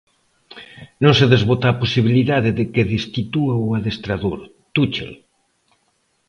Non 1.03 1.13
se 1.19 1.25
desbota 1.33 1.65
a 1.69 1.79
posibilidade 1.83 2.49
de 2.57 2.65
que 2.73 2.89
destitúa 2.95 3.53
o 3.65 3.67
adestrador, 3.77 4.39
Tuchel. 4.75 5.13